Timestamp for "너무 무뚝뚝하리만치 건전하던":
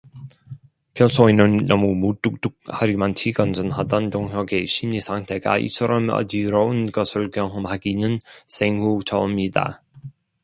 1.67-4.09